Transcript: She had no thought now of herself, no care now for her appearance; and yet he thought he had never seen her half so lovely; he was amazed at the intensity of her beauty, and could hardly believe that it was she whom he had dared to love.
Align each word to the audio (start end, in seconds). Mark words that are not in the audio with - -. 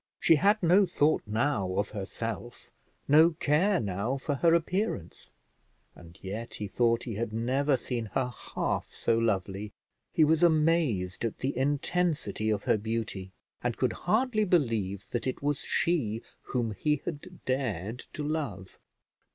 She 0.19 0.37
had 0.37 0.63
no 0.63 0.87
thought 0.87 1.21
now 1.27 1.73
of 1.75 1.89
herself, 1.91 2.71
no 3.07 3.33
care 3.33 3.79
now 3.79 4.17
for 4.17 4.33
her 4.33 4.55
appearance; 4.55 5.31
and 5.95 6.17
yet 6.23 6.55
he 6.55 6.67
thought 6.67 7.03
he 7.03 7.13
had 7.13 7.31
never 7.31 7.77
seen 7.77 8.07
her 8.15 8.33
half 8.55 8.89
so 8.91 9.15
lovely; 9.19 9.73
he 10.11 10.23
was 10.23 10.41
amazed 10.41 11.23
at 11.23 11.37
the 11.37 11.55
intensity 11.55 12.49
of 12.49 12.63
her 12.63 12.79
beauty, 12.79 13.31
and 13.61 13.77
could 13.77 13.93
hardly 13.93 14.43
believe 14.43 15.07
that 15.11 15.27
it 15.27 15.43
was 15.43 15.59
she 15.59 16.23
whom 16.41 16.71
he 16.71 17.03
had 17.05 17.45
dared 17.45 17.99
to 18.13 18.23
love. 18.23 18.79